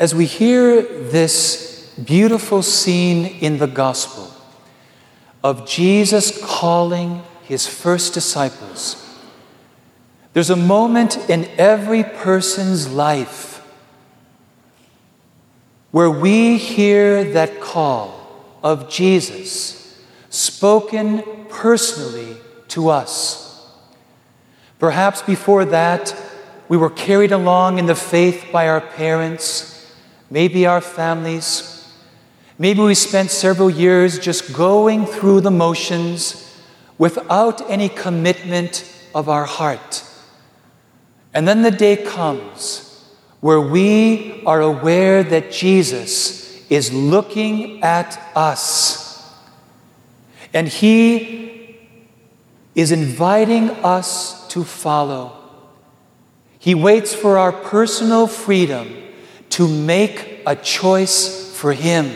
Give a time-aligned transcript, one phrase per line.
[0.00, 4.32] as we hear this beautiful scene in the gospel
[5.44, 8.96] of Jesus calling his first disciples,
[10.32, 13.62] there's a moment in every person's life
[15.90, 22.38] where we hear that call of Jesus spoken personally
[22.68, 23.70] to us.
[24.78, 26.16] Perhaps before that,
[26.68, 29.76] we were carried along in the faith by our parents,
[30.30, 31.92] maybe our families.
[32.58, 36.46] Maybe we spent several years just going through the motions
[36.98, 40.04] without any commitment of our heart.
[41.34, 42.86] And then the day comes
[43.40, 49.34] where we are aware that Jesus is looking at us.
[50.52, 51.78] And he
[52.74, 55.36] is inviting us to follow.
[56.58, 58.94] He waits for our personal freedom
[59.60, 62.10] to make a choice for Him.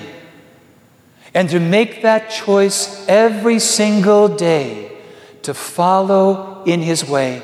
[1.34, 4.90] And to make that choice every single day
[5.42, 7.42] to follow in His way.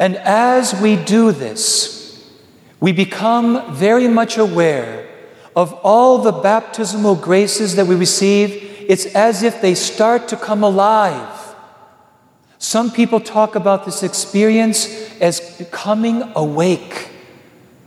[0.00, 2.28] And as we do this,
[2.80, 5.08] we become very much aware
[5.54, 8.50] of all the baptismal graces that we receive.
[8.88, 11.54] It's as if they start to come alive.
[12.58, 14.88] Some people talk about this experience
[15.20, 17.07] as becoming awake,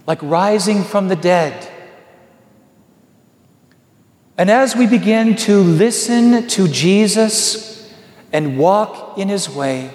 [0.08, 1.70] like rising from the dead.
[4.38, 7.92] And as we begin to listen to Jesus
[8.34, 9.92] and walk in his way,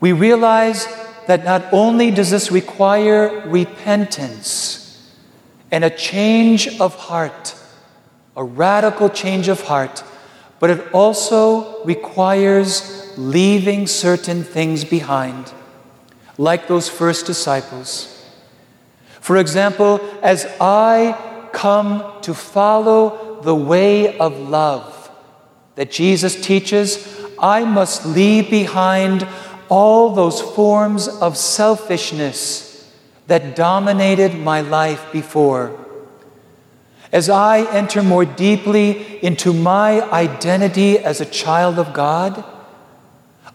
[0.00, 0.86] we realize
[1.26, 5.14] that not only does this require repentance
[5.70, 7.54] and a change of heart,
[8.36, 10.02] a radical change of heart,
[10.58, 15.52] but it also requires leaving certain things behind,
[16.36, 18.19] like those first disciples.
[19.20, 25.10] For example, as I come to follow the way of love
[25.74, 29.26] that Jesus teaches, I must leave behind
[29.68, 32.90] all those forms of selfishness
[33.26, 35.78] that dominated my life before.
[37.12, 42.44] As I enter more deeply into my identity as a child of God,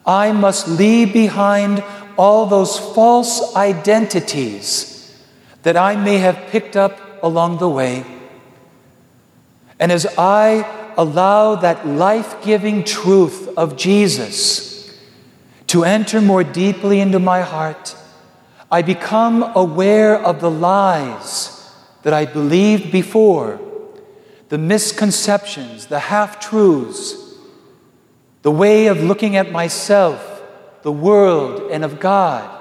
[0.05, 1.83] I must leave behind
[2.17, 4.94] all those false identities
[5.65, 8.05] that I may have picked up along the way.
[9.79, 14.95] And as I allow that life giving truth of Jesus,
[15.65, 17.95] to enter more deeply into my heart,
[18.69, 21.67] I become aware of the lies
[22.03, 23.59] that I believed before,
[24.49, 27.15] the misconceptions, the half truths,
[28.43, 30.43] the way of looking at myself,
[30.83, 32.54] the world, and of God.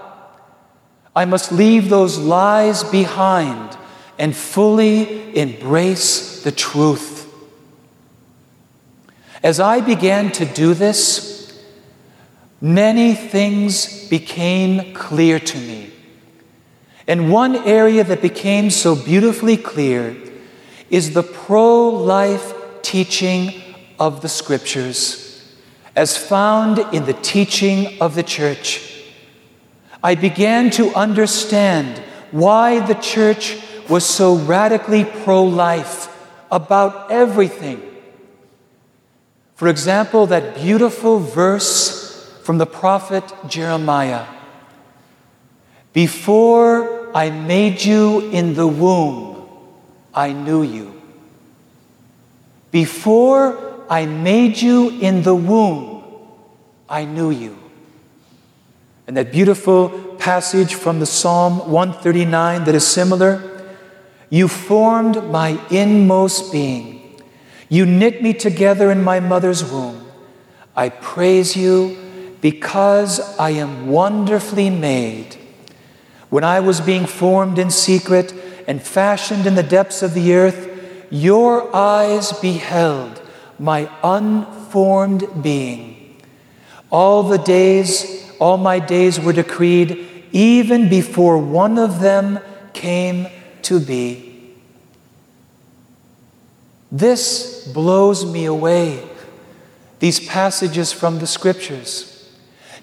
[1.16, 3.76] I must leave those lies behind
[4.18, 7.32] and fully embrace the truth.
[9.42, 11.62] As I began to do this,
[12.60, 15.92] many things became clear to me.
[17.06, 20.16] And one area that became so beautifully clear
[20.88, 23.62] is the pro life teaching
[23.98, 25.54] of the scriptures,
[25.94, 28.93] as found in the teaching of the church.
[30.04, 31.96] I began to understand
[32.30, 33.56] why the church
[33.88, 36.12] was so radically pro life
[36.52, 37.80] about everything.
[39.54, 44.26] For example, that beautiful verse from the prophet Jeremiah
[45.94, 49.48] Before I made you in the womb,
[50.12, 51.00] I knew you.
[52.70, 53.56] Before
[53.88, 56.04] I made you in the womb,
[56.90, 57.63] I knew you.
[59.06, 63.50] And that beautiful passage from the Psalm 139 that is similar
[64.30, 67.20] You formed my inmost being.
[67.68, 70.06] You knit me together in my mother's womb.
[70.74, 71.96] I praise you
[72.40, 75.36] because I am wonderfully made.
[76.30, 78.34] When I was being formed in secret
[78.66, 83.22] and fashioned in the depths of the earth, your eyes beheld
[83.58, 86.16] my unformed being.
[86.90, 92.40] All the days, all my days were decreed, even before one of them
[92.72, 93.28] came
[93.62, 94.54] to be.
[96.90, 99.02] This blows me away,
[99.98, 102.32] these passages from the scriptures.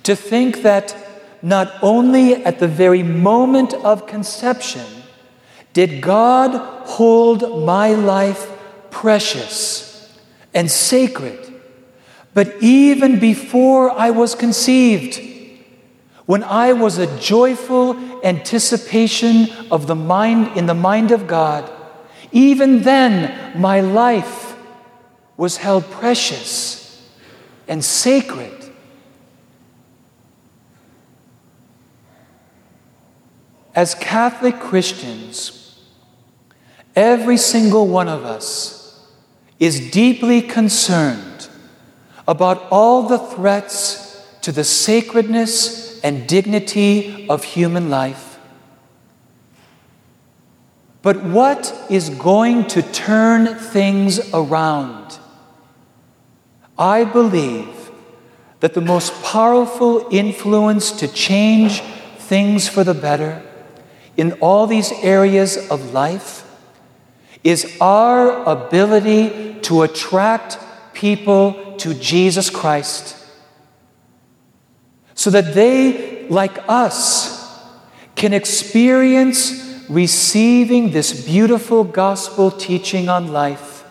[0.04, 0.96] To think that
[1.42, 4.86] not only at the very moment of conception
[5.74, 6.52] did God
[6.88, 8.52] hold my life
[8.90, 10.20] precious
[10.54, 11.54] and sacred,
[12.34, 15.20] but even before I was conceived,
[16.32, 21.70] when I was a joyful anticipation of the mind in the mind of God,
[22.32, 24.56] even then my life
[25.36, 27.06] was held precious
[27.68, 28.54] and sacred.
[33.76, 35.84] As Catholic Christians,
[36.96, 39.06] every single one of us
[39.60, 41.50] is deeply concerned
[42.26, 48.40] about all the threats to the sacredness and dignity of human life.
[51.02, 55.18] But what is going to turn things around?
[56.78, 57.92] I believe
[58.60, 63.42] that the most powerful influence to change things for the better
[64.16, 66.48] in all these areas of life
[67.44, 70.60] is our ability to attract
[70.94, 73.18] people to Jesus Christ
[75.22, 77.64] so that they, like us,
[78.16, 83.86] can experience receiving this beautiful gospel teaching on life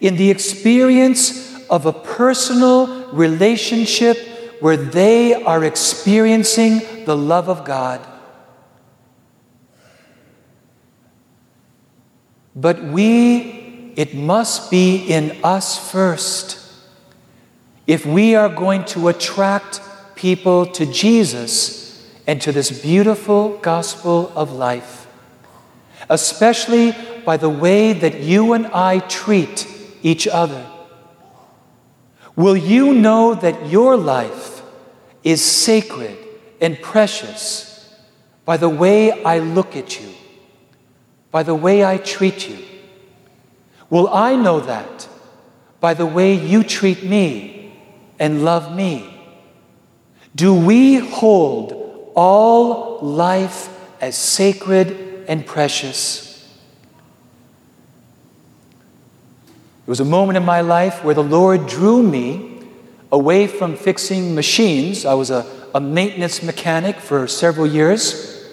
[0.00, 4.16] in the experience of a personal relationship
[4.60, 8.00] where they are experiencing the love of God.
[12.54, 16.60] But we, it must be in us first.
[17.88, 19.80] If we are going to attract
[20.24, 25.06] people to Jesus and to this beautiful gospel of life,
[26.08, 29.68] especially by the way that you and I treat
[30.02, 30.64] each other.
[32.36, 34.62] Will you know that your life
[35.22, 36.16] is sacred
[36.58, 37.94] and precious
[38.46, 40.08] by the way I look at you,
[41.32, 42.64] by the way I treat you?
[43.90, 45.06] Will I know that
[45.80, 47.76] by the way you treat me
[48.18, 49.13] and love me?
[50.36, 53.68] Do we hold all life
[54.00, 56.24] as sacred and precious?
[59.86, 62.62] There was a moment in my life where the Lord drew me
[63.12, 65.04] away from fixing machines.
[65.04, 68.50] I was a, a maintenance mechanic for several years.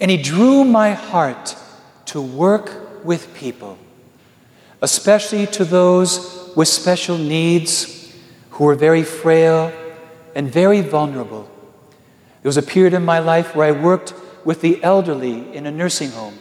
[0.00, 1.56] And He drew my heart
[2.06, 3.78] to work with people,
[4.82, 8.12] especially to those with special needs
[8.50, 9.72] who were very frail
[10.34, 11.48] and very vulnerable.
[12.42, 14.14] There was a period in my life where I worked
[14.44, 16.38] with the elderly in a nursing home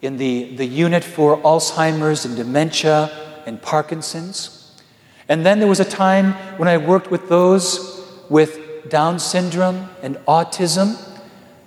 [0.00, 3.10] in the, the unit for Alzheimer's and dementia
[3.46, 4.82] and Parkinson's.
[5.28, 10.16] And then there was a time when I worked with those with Down syndrome and
[10.26, 10.98] autism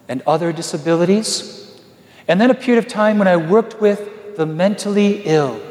[0.10, 1.82] and other disabilities.
[2.28, 5.62] And then a period of time when I worked with the mentally ill.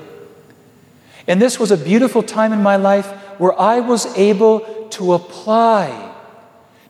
[1.27, 3.07] And this was a beautiful time in my life
[3.39, 6.15] where I was able to apply,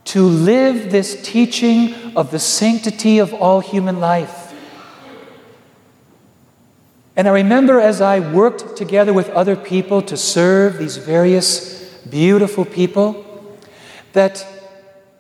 [0.05, 4.53] to live this teaching of the sanctity of all human life.
[7.17, 12.67] And I remember as I worked together with other people to serve these various beautiful
[12.67, 13.25] people,
[14.13, 14.47] that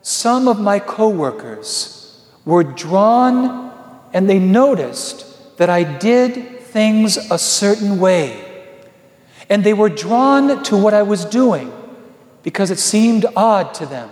[0.02, 3.72] some of my coworkers were drawn
[4.12, 8.44] and they noticed that I did things a certain way.
[9.48, 11.72] And they were drawn to what I was doing
[12.44, 14.08] because it seemed odd to them.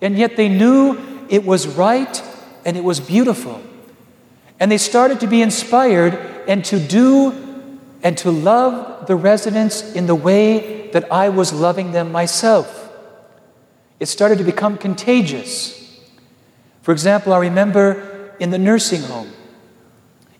[0.00, 2.22] And yet they knew it was right
[2.64, 3.60] and it was beautiful.
[4.60, 6.14] And they started to be inspired
[6.46, 7.32] and to do
[8.02, 12.92] and to love the residents in the way that I was loving them myself.
[13.98, 15.80] It started to become contagious.
[16.82, 19.32] For example, I remember in the nursing home,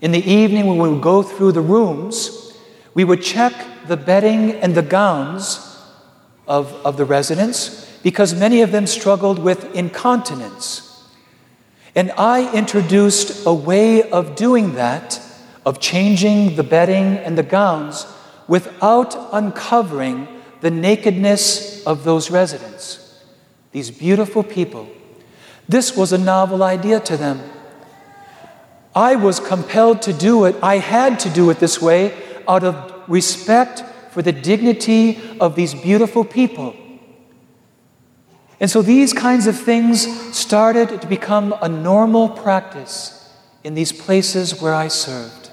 [0.02, 2.52] in the evening when we would go through the rooms,
[2.93, 3.54] we would check
[3.87, 5.63] the bedding and the gowns
[6.47, 11.09] of, of the residents because many of them struggled with incontinence.
[11.95, 15.21] And I introduced a way of doing that
[15.65, 18.07] of changing the bedding and the gowns
[18.47, 20.29] without uncovering
[20.61, 23.23] the nakedness of those residents,
[23.73, 24.89] these beautiful people.
[25.69, 27.41] This was a novel idea to them.
[28.95, 32.15] I was compelled to do it, I had to do it this way
[32.47, 33.83] out of respect
[34.14, 36.76] for the dignity of these beautiful people.
[38.61, 43.28] And so these kinds of things started to become a normal practice
[43.64, 45.50] in these places where I served.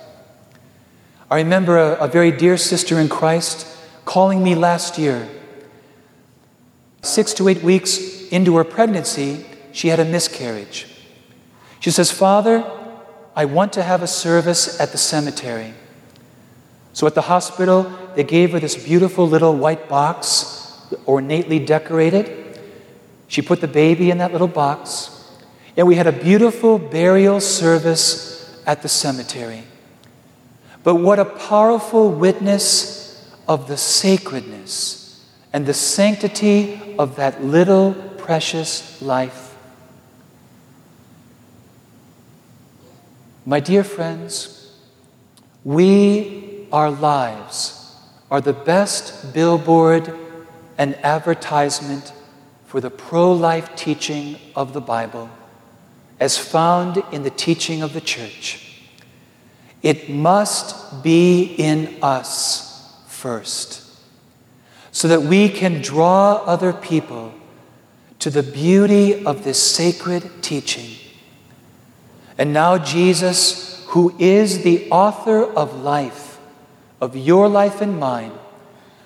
[1.32, 3.66] I remember a, a very dear sister in Christ
[4.06, 5.28] calling me last year.
[7.02, 10.86] Six to eight weeks into her pregnancy, she had a miscarriage.
[11.80, 12.64] She says, Father,
[13.36, 15.74] I want to have a service at the cemetery.
[16.94, 22.60] So at the hospital, they gave her this beautiful little white box, ornately decorated.
[23.28, 25.18] She put the baby in that little box.
[25.78, 29.64] And we had a beautiful burial service at the cemetery.
[30.84, 39.02] But what a powerful witness of the sacredness and the sanctity of that little precious
[39.02, 39.56] life.
[43.46, 44.74] My dear friends,
[45.64, 47.96] we, our lives,
[48.30, 50.14] are the best billboard
[50.78, 52.14] and advertisement
[52.66, 55.30] for the pro life teaching of the Bible
[56.20, 58.80] as found in the teaching of the church.
[59.82, 63.82] It must be in us first,
[64.92, 67.34] so that we can draw other people
[68.20, 70.96] to the beauty of this sacred teaching.
[72.38, 76.31] And now, Jesus, who is the author of life,
[77.02, 78.32] of your life and mine,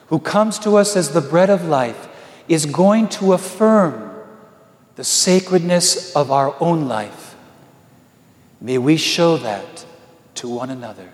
[0.08, 2.08] who comes to us as the bread of life,
[2.48, 4.12] is going to affirm
[4.96, 7.36] the sacredness of our own life.
[8.62, 9.86] May we show that
[10.36, 11.10] to one another.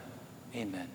[0.56, 0.91] Amen.